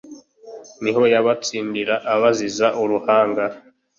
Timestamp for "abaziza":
2.13-2.67